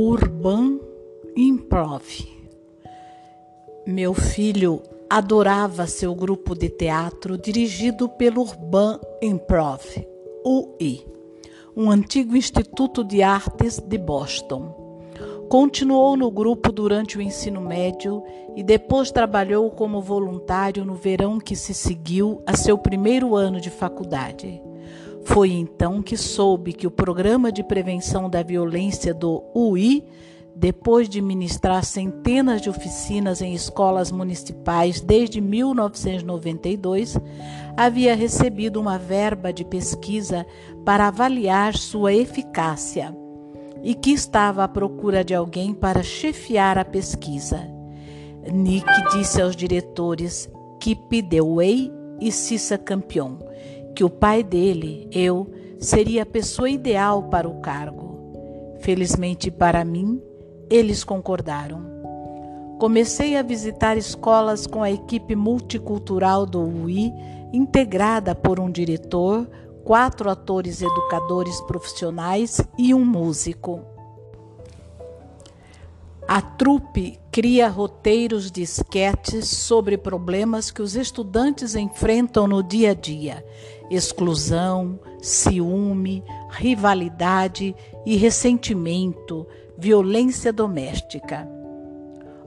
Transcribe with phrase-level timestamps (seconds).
[0.00, 0.78] Urban
[1.36, 2.04] Improv.
[3.84, 9.82] Meu filho adorava seu grupo de teatro dirigido pelo Urban Improv,
[10.46, 11.04] UI,
[11.76, 14.72] um antigo instituto de artes de Boston.
[15.48, 18.22] Continuou no grupo durante o ensino médio
[18.54, 23.68] e depois trabalhou como voluntário no verão que se seguiu a seu primeiro ano de
[23.68, 24.62] faculdade.
[25.28, 30.02] Foi então que soube que o programa de prevenção da violência do UI,
[30.56, 37.18] depois de ministrar centenas de oficinas em escolas municipais desde 1992,
[37.76, 40.46] havia recebido uma verba de pesquisa
[40.82, 43.14] para avaliar sua eficácia
[43.82, 47.68] e que estava à procura de alguém para chefiar a pesquisa.
[48.50, 50.48] Nick disse aos diretores
[50.80, 53.36] Kip Dewey e Cissa Campion
[53.98, 58.76] que o pai dele, eu, seria a pessoa ideal para o cargo.
[58.78, 60.22] Felizmente para mim,
[60.70, 61.82] eles concordaram.
[62.78, 67.12] Comecei a visitar escolas com a equipe multicultural do UI,
[67.52, 69.50] integrada por um diretor,
[69.82, 73.80] quatro atores educadores profissionais e um músico.
[76.28, 82.94] A trupe cria roteiros de esquetes sobre problemas que os estudantes enfrentam no dia a
[82.94, 83.42] dia:
[83.90, 91.48] exclusão, ciúme, rivalidade e ressentimento, violência doméstica.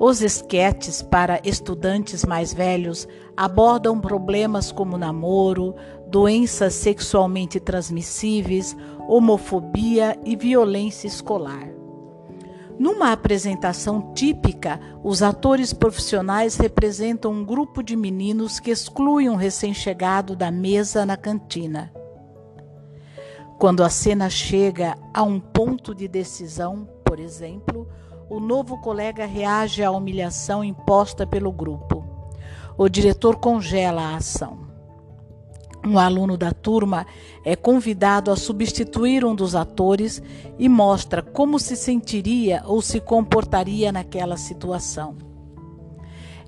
[0.00, 5.74] Os esquetes para estudantes mais velhos abordam problemas como namoro,
[6.06, 8.76] doenças sexualmente transmissíveis,
[9.08, 11.77] homofobia e violência escolar.
[12.78, 20.36] Numa apresentação típica, os atores profissionais representam um grupo de meninos que excluem um recém-chegado
[20.36, 21.92] da mesa na cantina.
[23.58, 27.88] Quando a cena chega a um ponto de decisão, por exemplo,
[28.30, 32.04] o novo colega reage à humilhação imposta pelo grupo.
[32.76, 34.67] O diretor congela a ação.
[35.86, 37.06] Um aluno da turma
[37.44, 40.22] é convidado a substituir um dos atores
[40.58, 45.16] e mostra como se sentiria ou se comportaria naquela situação.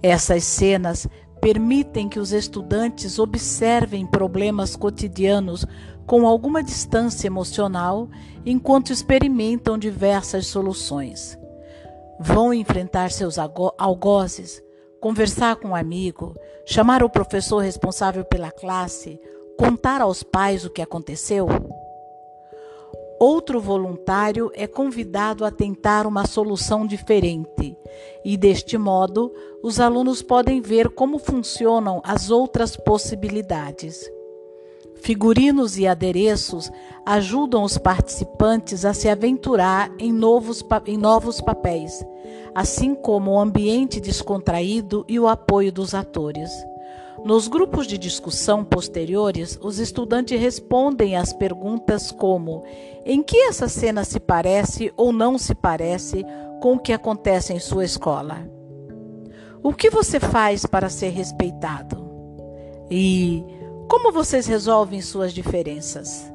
[0.03, 1.07] Essas cenas
[1.41, 5.65] permitem que os estudantes observem problemas cotidianos
[6.07, 8.09] com alguma distância emocional
[8.45, 11.39] enquanto experimentam diversas soluções.
[12.19, 14.63] Vão enfrentar seus algozes
[15.01, 19.19] conversar com um amigo, chamar o professor responsável pela classe,
[19.59, 21.49] contar aos pais o que aconteceu?
[23.19, 27.77] Outro voluntário é convidado a tentar uma solução diferente,
[28.25, 29.31] e deste modo,
[29.63, 34.11] os alunos podem ver como funcionam as outras possibilidades.
[35.03, 36.71] Figurinos e adereços
[37.05, 42.05] ajudam os participantes a se aventurar em novos, em novos papéis,
[42.55, 46.51] assim como o ambiente descontraído e o apoio dos atores.
[47.25, 52.65] Nos grupos de discussão posteriores, os estudantes respondem às perguntas como:
[53.05, 56.25] em que essa cena se parece ou não se parece
[56.61, 58.49] com o que acontece em sua escola?
[59.63, 62.09] O que você faz para ser respeitado?
[62.91, 63.45] E
[63.89, 66.33] como vocês resolvem suas diferenças?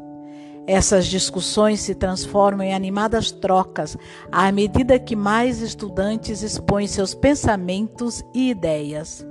[0.67, 3.95] Essas discussões se transformam em animadas trocas
[4.31, 9.25] à medida que mais estudantes expõem seus pensamentos e ideias.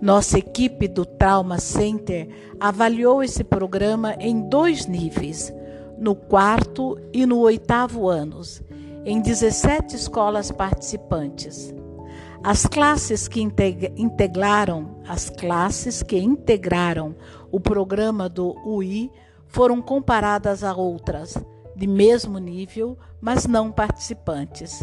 [0.00, 2.28] Nossa equipe do Trauma Center
[2.60, 5.52] avaliou esse programa em dois níveis,
[5.98, 8.62] no quarto e no oitavo anos,
[9.04, 11.74] em 17 escolas participantes.
[12.42, 17.14] As classes que integraram, as classes que integraram
[17.50, 19.10] o programa do UI
[19.50, 21.36] foram comparadas a outras
[21.76, 24.82] de mesmo nível, mas não participantes.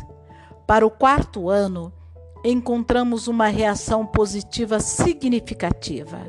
[0.65, 1.93] Para o quarto ano,
[2.43, 6.19] encontramos uma reação positiva significativa.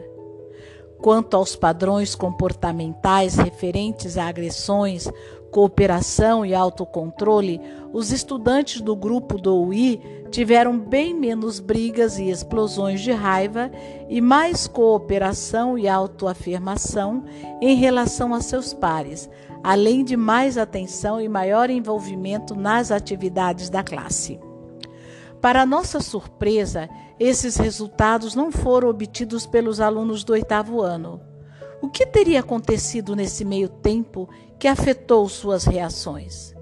[0.99, 5.09] Quanto aos padrões comportamentais referentes a agressões,
[5.51, 7.61] cooperação e autocontrole,
[7.93, 10.01] os estudantes do grupo do UI
[10.31, 13.71] tiveram bem menos brigas e explosões de raiva
[14.09, 17.25] e mais cooperação e autoafirmação
[17.61, 19.29] em relação a seus pares,
[19.63, 24.39] além de mais atenção e maior envolvimento nas atividades da classe.
[25.41, 31.21] Para nossa surpresa, esses resultados não foram obtidos pelos alunos do oitavo ano.
[31.81, 36.55] O que teria acontecido nesse meio tempo que afetou suas reações?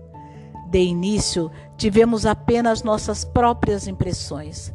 [0.69, 4.73] De início, tivemos apenas nossas próprias impressões.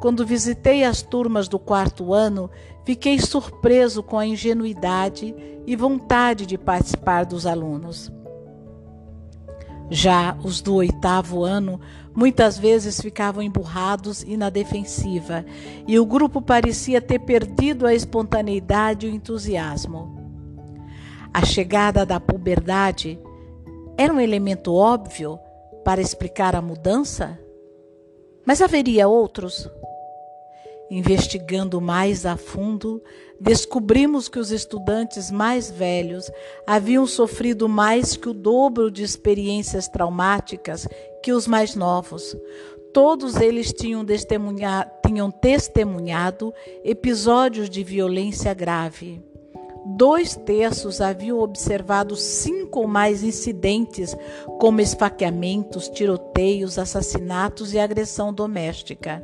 [0.00, 2.50] Quando visitei as turmas do quarto ano,
[2.84, 5.34] fiquei surpreso com a ingenuidade
[5.66, 8.10] e vontade de participar dos alunos.
[9.90, 11.80] Já os do oitavo ano
[12.14, 15.44] muitas vezes ficavam emburrados e na defensiva,
[15.86, 20.21] e o grupo parecia ter perdido a espontaneidade e o entusiasmo.
[21.34, 23.18] A chegada da puberdade
[23.96, 25.38] era um elemento óbvio
[25.82, 27.38] para explicar a mudança?
[28.44, 29.66] Mas haveria outros?
[30.90, 33.02] Investigando mais a fundo,
[33.40, 36.30] descobrimos que os estudantes mais velhos
[36.66, 40.86] haviam sofrido mais que o dobro de experiências traumáticas
[41.22, 42.36] que os mais novos.
[42.92, 44.04] Todos eles tinham,
[45.06, 46.52] tinham testemunhado
[46.84, 49.31] episódios de violência grave.
[49.94, 54.16] Dois terços haviam observado cinco ou mais incidentes,
[54.58, 59.22] como esfaqueamentos, tiroteios, assassinatos e agressão doméstica.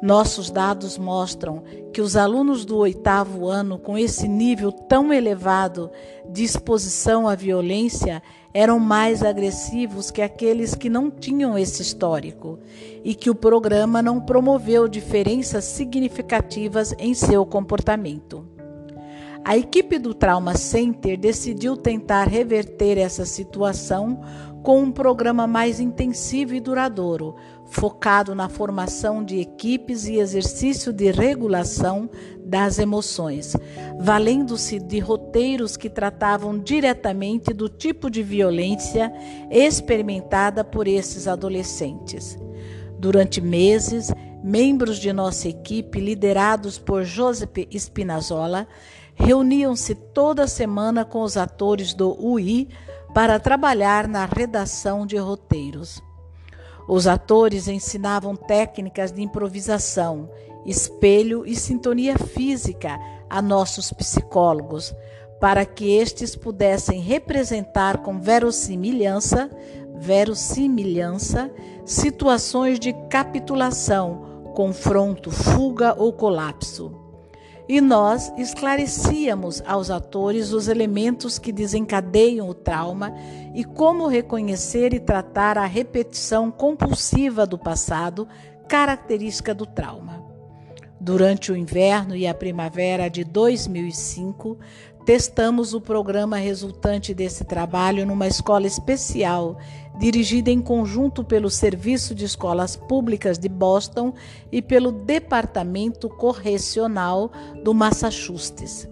[0.00, 1.62] Nossos dados mostram
[1.92, 5.90] que os alunos do oitavo ano, com esse nível tão elevado
[6.26, 8.22] de exposição à violência,
[8.54, 12.58] eram mais agressivos que aqueles que não tinham esse histórico
[13.04, 18.55] e que o programa não promoveu diferenças significativas em seu comportamento.
[19.46, 24.20] A equipe do Trauma Center decidiu tentar reverter essa situação
[24.60, 31.12] com um programa mais intensivo e duradouro, focado na formação de equipes e exercício de
[31.12, 32.10] regulação
[32.44, 33.56] das emoções,
[34.00, 39.12] valendo-se de roteiros que tratavam diretamente do tipo de violência
[39.48, 42.36] experimentada por esses adolescentes.
[42.98, 48.66] Durante meses, membros de nossa equipe, liderados por Joseph Spinazzola,
[49.16, 52.68] reuniam-se toda semana com os atores do UI
[53.14, 56.02] para trabalhar na redação de roteiros.
[56.86, 60.30] Os atores ensinavam técnicas de improvisação,
[60.66, 64.94] espelho e sintonia física a nossos psicólogos,
[65.40, 69.50] para que estes pudessem representar com verossimilhança,
[69.96, 71.50] verossimilhança
[71.84, 77.05] situações de capitulação, confronto, fuga ou colapso
[77.68, 83.12] e nós esclarecíamos aos atores os elementos que desencadeiam o trauma
[83.54, 88.28] e como reconhecer e tratar a repetição compulsiva do passado,
[88.68, 90.24] característica do trauma.
[91.00, 94.58] Durante o inverno e a primavera de 2005,
[95.06, 99.56] testamos o programa resultante desse trabalho numa escola especial,
[100.00, 104.12] dirigida em conjunto pelo Serviço de Escolas Públicas de Boston
[104.50, 107.30] e pelo Departamento Correcional
[107.62, 108.88] do Massachusetts.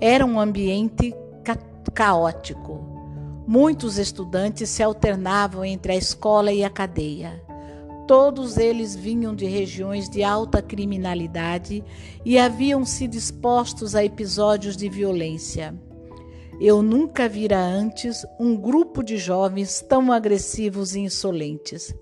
[0.00, 1.58] Era um ambiente ca
[1.92, 2.80] caótico.
[3.44, 7.42] Muitos estudantes se alternavam entre a escola e a cadeia.
[8.06, 11.82] Todos eles vinham de regiões de alta criminalidade
[12.24, 15.74] e haviam sido expostos a episódios de violência.
[16.60, 21.94] Eu nunca vira antes um grupo de jovens tão agressivos e insolentes.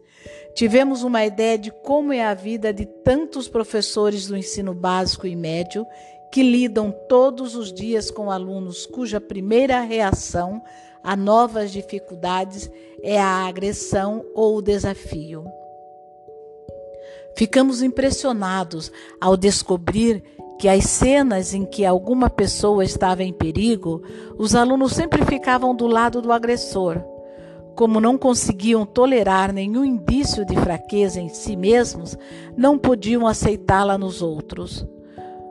[0.54, 5.36] Tivemos uma ideia de como é a vida de tantos professores do ensino básico e
[5.36, 5.86] médio
[6.32, 10.62] que lidam todos os dias com alunos cuja primeira reação
[11.02, 12.70] a novas dificuldades
[13.02, 15.44] é a agressão ou o desafio.
[17.36, 20.22] Ficamos impressionados ao descobrir
[20.58, 24.02] que as cenas em que alguma pessoa estava em perigo,
[24.38, 27.02] os alunos sempre ficavam do lado do agressor.
[27.74, 32.16] Como não conseguiam tolerar nenhum indício de fraqueza em si mesmos,
[32.56, 34.86] não podiam aceitá-la nos outros.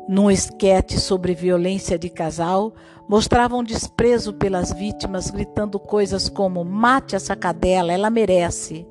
[0.07, 2.73] Num esquete sobre violência de casal,
[3.07, 8.87] mostravam desprezo pelas vítimas, gritando coisas como: mate essa cadela, ela merece.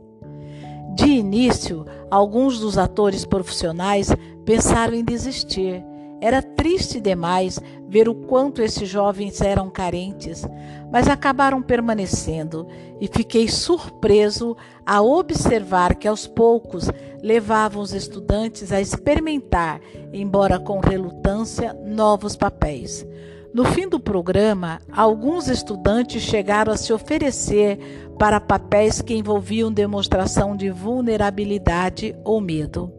[0.94, 4.08] De início, alguns dos atores profissionais
[4.44, 5.84] pensaram em desistir.
[6.20, 10.46] Era triste demais ver o quanto esses jovens eram carentes,
[10.92, 12.68] mas acabaram permanecendo
[13.00, 14.54] e fiquei surpreso
[14.84, 16.90] a observar que aos poucos
[17.22, 19.80] levavam os estudantes a experimentar,
[20.12, 23.06] embora com relutância, novos papéis.
[23.52, 27.78] No fim do programa, alguns estudantes chegaram a se oferecer
[28.16, 32.92] para papéis que envolviam demonstração de vulnerabilidade ou medo.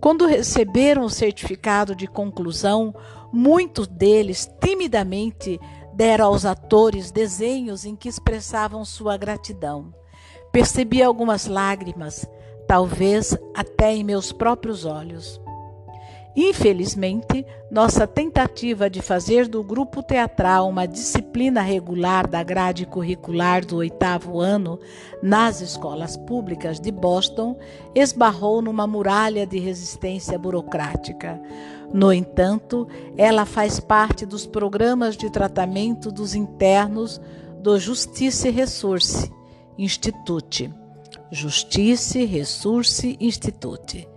[0.00, 2.94] Quando receberam o certificado de conclusão,
[3.30, 5.60] muitos deles timidamente
[5.94, 9.92] deram aos atores desenhos em que expressavam sua gratidão.
[10.52, 12.26] Percebi algumas lágrimas,
[12.66, 15.40] talvez até em meus próprios olhos.
[16.36, 23.76] Infelizmente, nossa tentativa de fazer do grupo teatral uma disciplina regular da grade curricular do
[23.76, 24.80] oitavo ano
[25.22, 27.56] nas escolas públicas de Boston
[27.94, 31.40] esbarrou numa muralha de resistência burocrática.
[31.92, 37.20] No entanto, ela faz parte dos programas de tratamento dos internos
[37.60, 39.32] do Justice Resource
[39.78, 40.72] Institute.
[41.30, 44.08] Justice Resource Institute.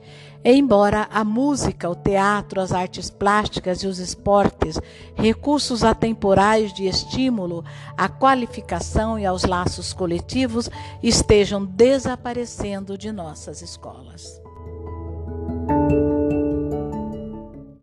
[0.43, 4.79] Embora a música, o teatro, as artes plásticas e os esportes,
[5.15, 7.65] recursos atemporais de estímulo
[7.97, 10.69] à qualificação e aos laços coletivos,
[11.01, 14.46] estejam desaparecendo de nossas escolas.